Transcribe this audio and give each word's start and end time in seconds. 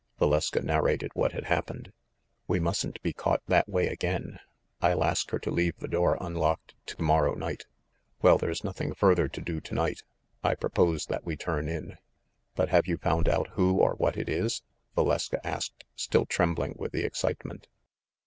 Valeska 0.19 0.63
narrated 0.63 1.11
what 1.13 1.31
had 1.33 1.43
happened. 1.43 1.93
"We 2.47 2.59
mustn't 2.59 2.99
be 3.03 3.13
caught 3.13 3.43
that 3.45 3.69
way 3.69 3.85
again. 3.85 4.39
I'll 4.81 5.03
ask 5.03 5.29
her 5.29 5.37
to 5.37 5.51
leave 5.51 5.77
the 5.77 5.87
door 5.87 6.17
unlocked 6.19 6.73
to 6.87 7.03
morrow 7.03 7.35
night. 7.35 7.67
Well, 8.19 8.39
there's 8.39 8.63
nothing 8.63 8.95
further 8.95 9.27
to 9.27 9.39
do 9.39 9.61
to 9.61 9.75
night. 9.75 10.01
I 10.43 10.55
propose 10.55 11.05
that 11.05 11.23
we 11.23 11.35
turn 11.37 11.69
in." 11.69 11.99
"But 12.55 12.69
have 12.69 12.87
you 12.87 12.97
found 12.97 13.29
out 13.29 13.49
who 13.49 13.75
or 13.77 13.93
what 13.93 14.17
it 14.17 14.27
is?" 14.27 14.63
Vales 14.95 15.27
ka 15.29 15.37
asked, 15.43 15.83
still 15.95 16.25
trembling 16.25 16.73
with 16.79 16.93
the 16.93 17.03
excitement. 17.03 17.67